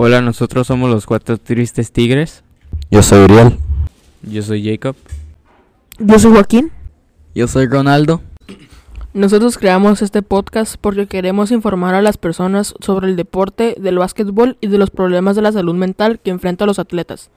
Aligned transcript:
Hola, 0.00 0.22
nosotros 0.22 0.68
somos 0.68 0.88
los 0.88 1.06
cuatro 1.06 1.38
tristes 1.38 1.90
tigres. 1.90 2.44
Yo 2.88 3.02
soy 3.02 3.24
Uriel. 3.24 3.58
Yo 4.22 4.44
soy 4.44 4.62
Jacob. 4.62 4.94
Yo 5.98 6.20
soy 6.20 6.30
Joaquín. 6.30 6.70
Yo 7.34 7.48
soy 7.48 7.66
Ronaldo. 7.66 8.20
Nosotros 9.12 9.58
creamos 9.58 10.00
este 10.00 10.22
podcast 10.22 10.76
porque 10.80 11.08
queremos 11.08 11.50
informar 11.50 11.96
a 11.96 12.00
las 12.00 12.16
personas 12.16 12.76
sobre 12.78 13.08
el 13.08 13.16
deporte 13.16 13.74
del 13.76 13.98
básquetbol 13.98 14.56
y 14.60 14.68
de 14.68 14.78
los 14.78 14.90
problemas 14.90 15.34
de 15.34 15.42
la 15.42 15.50
salud 15.50 15.74
mental 15.74 16.20
que 16.20 16.30
enfrentan 16.30 16.68
los 16.68 16.78
atletas. 16.78 17.32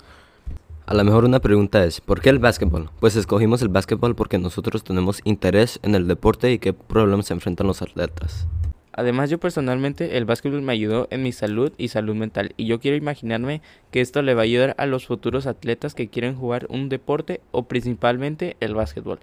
A 0.85 0.93
lo 0.93 1.03
mejor 1.03 1.25
una 1.25 1.39
pregunta 1.39 1.83
es, 1.83 1.99
¿por 1.99 2.21
qué 2.21 2.29
el 2.29 2.37
básquetbol? 2.37 2.91
Pues 2.99 3.15
escogimos 3.15 3.63
el 3.63 3.69
básquetbol 3.69 4.13
porque 4.13 4.37
nosotros 4.37 4.83
tenemos 4.83 5.21
interés 5.23 5.79
en 5.81 5.95
el 5.95 6.07
deporte 6.07 6.51
y 6.51 6.59
qué 6.59 6.73
problemas 6.73 7.25
se 7.25 7.33
enfrentan 7.33 7.65
los 7.65 7.81
atletas. 7.81 8.45
Además, 8.93 9.29
yo 9.29 9.39
personalmente 9.39 10.17
el 10.17 10.25
básquetbol 10.25 10.61
me 10.61 10.73
ayudó 10.73 11.07
en 11.11 11.23
mi 11.23 11.31
salud 11.31 11.71
y 11.77 11.87
salud 11.87 12.15
mental 12.15 12.53
y 12.57 12.65
yo 12.65 12.79
quiero 12.79 12.97
imaginarme 12.97 13.61
que 13.89 14.01
esto 14.01 14.21
le 14.21 14.33
va 14.33 14.41
a 14.41 14.43
ayudar 14.43 14.75
a 14.77 14.85
los 14.85 15.07
futuros 15.07 15.47
atletas 15.47 15.93
que 15.93 16.09
quieren 16.09 16.35
jugar 16.35 16.67
un 16.69 16.89
deporte 16.89 17.39
o 17.51 17.63
principalmente 17.63 18.57
el 18.59 18.75
básquetbol. 18.75 19.19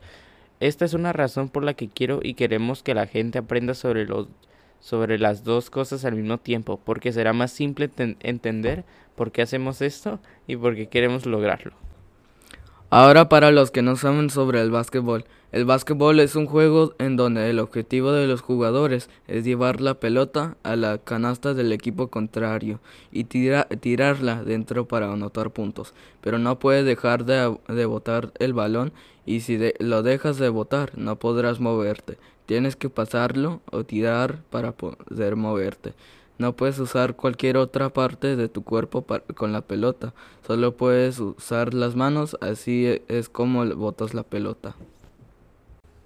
Esta 0.61 0.85
es 0.85 0.95
una 0.95 1.13
razón 1.13 1.51
por 1.51 1.65
la 1.65 1.75
que 1.75 1.89
quiero 1.89 2.21
y 2.23 2.35
queremos 2.35 2.83
que 2.83 2.95
la 2.95 3.07
gente 3.07 3.39
aprenda 3.39 3.75
sobre 3.75 4.07
los 4.07 4.29
sobre 4.81 5.19
las 5.19 5.45
dos 5.45 5.71
cosas 5.71 6.05
al 6.05 6.15
mismo 6.15 6.39
tiempo, 6.39 6.81
porque 6.83 7.13
será 7.13 7.33
más 7.33 7.51
simple 7.51 7.91
entender 8.21 8.85
por 9.17 9.33
qué 9.33 9.43
hacemos 9.43 9.83
esto 9.83 10.21
y 10.47 10.57
por 10.57 10.77
qué 10.77 10.87
queremos 10.87 11.27
lograrlo. 11.27 11.88
Ahora 12.91 13.29
para 13.29 13.51
los 13.51 13.71
que 13.71 13.83
no 13.83 13.97
saben 13.97 14.31
sobre 14.31 14.63
el 14.63 14.71
básquetbol, 14.71 15.27
el 15.53 15.67
básquetbol 15.67 16.21
es 16.21 16.37
un 16.37 16.47
juego 16.47 16.95
en 16.99 17.17
donde 17.17 17.51
el 17.51 17.59
objetivo 17.59 18.13
de 18.13 18.27
los 18.27 18.41
jugadores 18.41 19.11
es 19.27 19.45
llevar 19.45 19.83
la 19.83 20.01
pelota 20.01 20.57
a 20.63 20.75
la 20.75 20.97
canasta 20.97 21.53
del 21.53 21.73
equipo 21.73 22.09
contrario 22.09 22.81
y 23.13 23.25
tirarla 23.25 24.43
dentro 24.43 24.89
para 24.89 25.13
anotar 25.13 25.51
puntos, 25.51 25.93
pero 26.23 26.39
no 26.39 26.59
puedes 26.59 26.87
dejar 26.87 27.27
de, 27.27 27.85
botar 27.85 28.33
el 28.39 28.55
balón 28.55 28.93
y 29.27 29.41
si 29.41 29.59
lo 29.81 30.03
dejas 30.03 30.39
de 30.39 30.49
botar 30.49 30.97
no 30.97 31.19
podrás 31.19 31.61
moverte, 31.61 32.17
tienes 32.47 32.75
que 32.75 32.89
pasarlo 32.89 33.61
o 33.71 33.85
tirar 33.85 34.41
para 34.49 34.73
poder 34.73 35.37
moverte. 35.37 35.93
No 36.39 36.55
puedes 36.55 36.79
usar 36.79 37.17
cualquier 37.17 37.57
otra 37.57 37.89
parte 37.89 38.37
de 38.37 38.49
tu 38.49 38.63
cuerpo 38.63 39.05
con 39.35 39.53
la 39.53 39.63
pelota. 39.63 40.15
Solo 40.47 40.77
puedes 40.77 41.19
usar 41.19 41.75
las 41.75 41.97
manos, 41.97 42.37
así 42.41 42.87
e, 42.87 43.03
es 43.09 43.29
como 43.29 43.67
botas 43.75 44.15
la 44.15 44.23
pelota. 44.23 44.77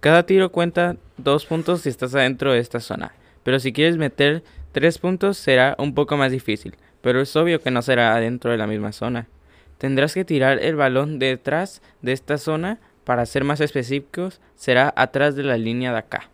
Cada 0.01 0.25
tiro 0.25 0.51
cuenta 0.51 0.97
dos 1.19 1.45
puntos 1.45 1.83
si 1.83 1.91
estás 1.91 2.15
adentro 2.15 2.53
de 2.53 2.61
esta 2.61 2.81
zona. 2.81 3.15
Pero 3.43 3.61
si 3.61 3.75
quieres 3.75 3.99
meter 3.99 4.43
tres 4.73 4.97
puntos 4.97 5.37
será 5.37 5.77
un 5.79 5.95
poco 5.95 6.17
más 6.17 6.33
difícil. 6.33 6.77
Pero 7.03 7.21
es 7.21 7.37
obvio 7.37 7.61
que 7.61 7.71
no 7.71 7.83
será 7.83 8.15
adentro 8.15 8.51
de 8.51 8.57
la 8.57 8.67
misma 8.67 8.93
zona. 8.93 9.29
Tendrás 9.77 10.15
que 10.15 10.25
tirar 10.25 10.59
el 10.63 10.77
balón 10.77 11.19
detrás 11.19 11.83
de 12.01 12.13
esta 12.13 12.39
zona. 12.39 12.81
Para 13.05 13.27
ser 13.27 13.45
más 13.45 13.61
específicos, 13.61 14.41
será 14.55 14.95
atrás 14.97 15.37
de 15.37 15.43
la 15.43 15.59
línea 15.59 15.93
de 15.93 15.99
acá. 15.99 16.32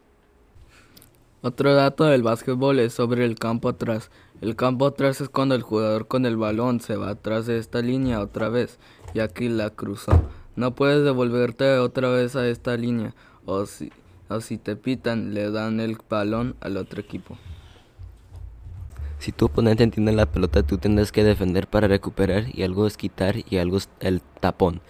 Otro 1.40 1.72
dato 1.72 2.04
del 2.04 2.24
básquetbol 2.24 2.80
es 2.80 2.94
sobre 2.94 3.24
el 3.24 3.36
campo 3.36 3.68
atrás. 3.68 4.10
El 4.40 4.56
campo 4.56 4.86
atrás 4.86 5.20
es 5.20 5.28
cuando 5.28 5.54
el 5.54 5.62
jugador 5.62 6.08
con 6.08 6.26
el 6.26 6.36
balón 6.36 6.80
se 6.80 6.96
va 6.96 7.10
atrás 7.10 7.46
de 7.46 7.58
esta 7.58 7.80
línea 7.80 8.20
otra 8.20 8.48
vez, 8.48 8.80
ya 9.14 9.28
que 9.28 9.48
la 9.48 9.70
cruzó. 9.70 10.10
No 10.56 10.74
puedes 10.74 11.04
devolverte 11.04 11.78
otra 11.78 12.08
vez 12.08 12.34
a 12.34 12.48
esta 12.48 12.76
línea, 12.76 13.14
o 13.46 13.66
si, 13.66 13.92
o 14.28 14.40
si 14.40 14.58
te 14.58 14.74
pitan, 14.74 15.32
le 15.32 15.52
dan 15.52 15.78
el 15.78 15.96
balón 16.10 16.56
al 16.60 16.76
otro 16.76 17.00
equipo. 17.00 17.38
Si 19.18 19.32
tu 19.32 19.46
oponente 19.46 19.82
entiende 19.82 20.12
la 20.12 20.26
pelota, 20.26 20.62
tú 20.62 20.78
tendrás 20.78 21.10
que 21.10 21.24
defender 21.24 21.66
para 21.66 21.88
recuperar 21.88 22.44
y 22.52 22.62
algo 22.62 22.86
es 22.86 22.96
quitar 22.96 23.36
y 23.50 23.56
algo 23.56 23.78
es 23.78 23.88
el 23.98 24.22
tapón. 24.40 24.80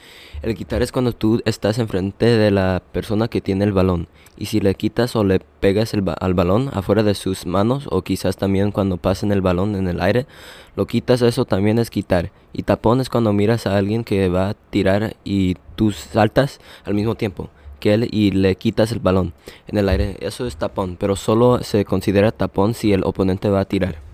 El 0.42 0.54
quitar 0.54 0.82
es 0.82 0.92
cuando 0.92 1.12
tú 1.12 1.40
estás 1.46 1.78
enfrente 1.78 2.26
de 2.26 2.50
la 2.50 2.82
persona 2.92 3.28
que 3.28 3.40
tiene 3.40 3.64
el 3.64 3.72
balón 3.72 4.06
y 4.36 4.46
si 4.46 4.60
le 4.60 4.74
quitas 4.74 5.16
o 5.16 5.24
le 5.24 5.40
pegas 5.40 5.94
al 5.94 6.34
balón 6.34 6.70
afuera 6.74 7.02
de 7.02 7.14
sus 7.14 7.46
manos 7.46 7.88
o 7.90 8.02
quizás 8.02 8.36
también 8.36 8.70
cuando 8.70 8.98
pasen 8.98 9.32
el 9.32 9.40
balón 9.40 9.74
en 9.74 9.88
el 9.88 10.00
aire, 10.02 10.26
lo 10.76 10.86
quitas, 10.86 11.22
eso 11.22 11.46
también 11.46 11.78
es 11.78 11.88
quitar. 11.88 12.30
Y 12.52 12.64
tapón 12.64 13.00
es 13.00 13.08
cuando 13.08 13.32
miras 13.32 13.66
a 13.66 13.78
alguien 13.78 14.04
que 14.04 14.28
va 14.28 14.50
a 14.50 14.54
tirar 14.54 15.16
y 15.24 15.56
tú 15.74 15.90
saltas 15.92 16.60
al 16.84 16.92
mismo 16.94 17.14
tiempo 17.14 17.48
que 17.80 17.94
él 17.94 18.08
y 18.10 18.32
le 18.32 18.56
quitas 18.56 18.92
el 18.92 18.98
balón 18.98 19.32
en 19.66 19.78
el 19.78 19.88
aire. 19.88 20.16
Eso 20.20 20.46
es 20.46 20.56
tapón, 20.56 20.96
pero 20.98 21.16
solo 21.16 21.62
se 21.62 21.84
considera 21.84 22.30
tapón 22.30 22.74
si 22.74 22.92
el 22.92 23.04
oponente 23.04 23.48
va 23.48 23.60
a 23.60 23.64
tirar. 23.64 24.07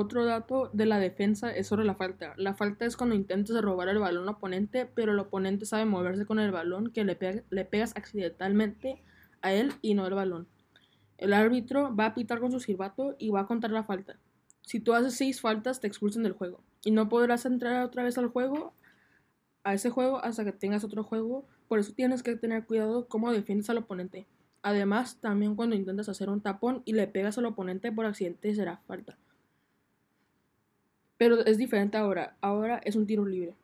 Otro 0.00 0.24
dato 0.24 0.70
de 0.72 0.86
la 0.86 0.98
defensa 0.98 1.54
es 1.54 1.66
sobre 1.66 1.84
la 1.84 1.94
falta. 1.94 2.32
La 2.38 2.54
falta 2.54 2.86
es 2.86 2.96
cuando 2.96 3.14
intentas 3.14 3.60
robar 3.60 3.90
el 3.90 3.98
balón 3.98 4.22
al 4.22 4.34
oponente, 4.34 4.86
pero 4.86 5.12
el 5.12 5.18
oponente 5.18 5.66
sabe 5.66 5.84
moverse 5.84 6.24
con 6.24 6.38
el 6.38 6.50
balón 6.50 6.90
que 6.90 7.04
le, 7.04 7.16
pegas 7.16 7.94
accidentalmente 7.94 9.02
a 9.42 9.52
él 9.52 9.74
y 9.82 9.92
no 9.92 10.06
el 10.06 10.14
balón. 10.14 10.48
El 11.18 11.34
árbitro 11.34 11.94
va 11.94 12.06
a 12.06 12.14
pitar 12.14 12.40
con 12.40 12.50
su 12.50 12.60
silbato 12.60 13.14
y 13.18 13.28
va 13.28 13.40
a 13.40 13.46
contar 13.46 13.72
la 13.72 13.84
falta. 13.84 14.18
Si 14.62 14.80
tú 14.80 14.94
haces 14.94 15.16
seis 15.16 15.42
faltas, 15.42 15.80
te 15.80 15.86
expulsan 15.86 16.22
del 16.22 16.32
juego. 16.32 16.64
Y 16.82 16.92
no 16.92 17.10
podrás 17.10 17.44
entrar 17.44 17.84
otra 17.84 18.02
vez 18.02 18.16
al 18.16 18.28
juego, 18.28 18.72
a 19.64 19.74
ese 19.74 19.90
juego, 19.90 20.24
hasta 20.24 20.46
que 20.46 20.52
tengas 20.52 20.82
otro 20.82 21.04
juego. 21.04 21.46
Por 21.68 21.78
eso 21.78 21.92
tienes 21.92 22.22
que 22.22 22.36
tener 22.36 22.64
cuidado 22.64 23.06
cómo 23.06 23.32
defiendes 23.32 23.68
al 23.68 23.76
oponente. 23.76 24.26
Además, 24.62 25.20
también 25.20 25.56
cuando 25.56 25.76
intentas 25.76 26.08
hacer 26.08 26.30
un 26.30 26.40
tapón 26.40 26.80
y 26.86 26.94
le 26.94 27.06
pegas 27.06 27.36
al 27.36 27.44
oponente 27.44 27.92
por 27.92 28.06
accidente 28.06 28.54
será 28.54 28.78
falta. 28.86 29.18
Pero 31.20 31.44
es 31.44 31.58
diferente 31.58 31.98
ahora. 31.98 32.34
Ahora 32.40 32.80
es 32.82 32.96
un 32.96 33.06
tiro 33.06 33.26
libre. 33.26 33.54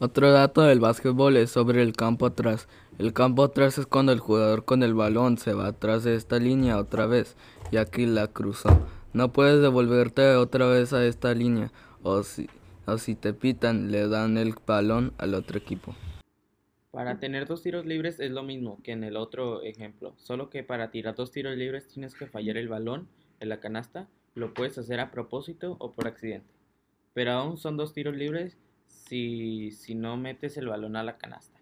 Otro 0.00 0.32
dato 0.32 0.62
del 0.62 0.80
básquetbol 0.80 1.36
es 1.36 1.50
sobre 1.50 1.80
el 1.80 1.92
campo 1.92 2.26
atrás. 2.26 2.66
El 2.98 3.12
campo 3.12 3.44
atrás 3.44 3.78
es 3.78 3.86
cuando 3.86 4.10
el 4.10 4.18
jugador 4.18 4.64
con 4.64 4.82
el 4.82 4.94
balón 4.94 5.38
se 5.38 5.54
va 5.54 5.68
atrás 5.68 6.02
de 6.02 6.16
esta 6.16 6.40
línea 6.40 6.76
otra 6.78 7.06
vez, 7.06 7.36
ya 7.70 7.84
que 7.84 8.08
la 8.08 8.26
cruzó. 8.26 8.84
No 9.12 9.32
puedes 9.32 9.62
devolverte 9.62 10.34
otra 10.34 10.66
vez 10.66 10.92
a 10.92 11.06
esta 11.06 11.32
línea, 11.34 11.70
o 12.02 12.24
si, 12.24 12.50
o 12.84 12.98
si 12.98 13.14
te 13.14 13.32
pitan, 13.32 13.92
le 13.92 14.08
dan 14.08 14.36
el 14.36 14.56
balón 14.66 15.12
al 15.18 15.34
otro 15.34 15.56
equipo. 15.56 15.94
Para 16.90 17.20
tener 17.20 17.46
dos 17.46 17.62
tiros 17.62 17.86
libres 17.86 18.18
es 18.18 18.32
lo 18.32 18.42
mismo 18.42 18.82
que 18.82 18.90
en 18.90 19.04
el 19.04 19.16
otro 19.16 19.62
ejemplo, 19.62 20.14
solo 20.16 20.50
que 20.50 20.64
para 20.64 20.90
tirar 20.90 21.14
dos 21.14 21.30
tiros 21.30 21.56
libres 21.56 21.86
tienes 21.86 22.16
que 22.16 22.26
fallar 22.26 22.56
el 22.56 22.66
balón 22.66 23.06
en 23.38 23.50
la 23.50 23.60
canasta 23.60 24.08
lo 24.34 24.54
puedes 24.54 24.78
hacer 24.78 25.00
a 25.00 25.10
propósito 25.10 25.76
o 25.78 25.92
por 25.92 26.06
accidente. 26.06 26.52
Pero 27.12 27.32
aún 27.32 27.56
son 27.56 27.76
dos 27.76 27.92
tiros 27.92 28.16
libres 28.16 28.56
si, 28.86 29.70
si 29.70 29.94
no 29.94 30.16
metes 30.16 30.56
el 30.56 30.68
balón 30.68 30.96
a 30.96 31.04
la 31.04 31.16
canasta. 31.16 31.60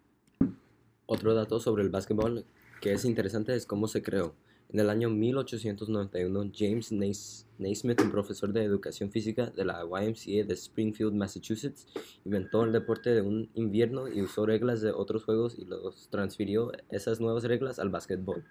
Otro 1.07 1.35
dato 1.35 1.61
sobre 1.61 1.83
el 1.83 1.91
básquetbol 1.91 2.45
que 2.81 2.93
es 2.93 3.05
interesante 3.05 3.55
es 3.55 3.67
cómo 3.67 3.87
se 3.87 4.03
creó. 4.03 4.35
En 4.73 4.81
el 4.81 4.89
año 4.89 5.11
1891, 5.11 6.51
James 6.53 6.93
Naismith, 6.93 8.01
un 8.01 8.11
profesor 8.11 8.55
de 8.55 8.65
educación 8.65 9.11
física 9.11 9.51
de 9.51 9.67
la 9.67 9.83
YMCA 9.85 10.47
de 10.47 10.55
Springfield, 10.55 11.13
Massachusetts, 11.13 11.87
inventó 12.25 12.65
el 12.65 12.73
deporte 12.73 13.11
de 13.11 13.21
un 13.21 13.51
invierno 13.55 14.09
y 14.09 14.23
usó 14.23 14.47
reglas 14.47 14.81
de 14.81 14.91
otros 14.91 15.25
juegos 15.25 15.59
y 15.59 15.67
los 15.67 16.09
transfirió 16.09 16.73
esas 16.91 17.21
nuevas 17.21 17.45
reglas 17.45 17.79
al 17.79 17.91
básquetbol. 17.91 18.45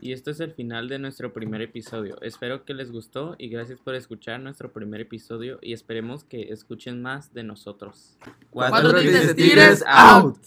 Y 0.00 0.12
este 0.12 0.30
es 0.30 0.40
el 0.40 0.52
final 0.52 0.88
de 0.88 0.98
nuestro 0.98 1.32
primer 1.32 1.60
episodio. 1.60 2.20
Espero 2.22 2.64
que 2.64 2.72
les 2.72 2.92
gustó 2.92 3.34
y 3.38 3.48
gracias 3.48 3.80
por 3.80 3.94
escuchar 3.94 4.40
nuestro 4.40 4.72
primer 4.72 5.00
episodio 5.00 5.58
y 5.60 5.72
esperemos 5.72 6.24
que 6.24 6.52
escuchen 6.52 7.02
más 7.02 7.34
de 7.34 7.42
nosotros. 7.42 8.16
Cuatro, 8.50 8.90
Cuatro 8.92 8.98
out. 9.86 10.38